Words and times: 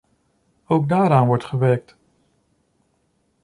Ook 0.67 0.89
daaraan 0.89 1.25
wordt 1.27 1.43
gewerkt. 1.45 1.97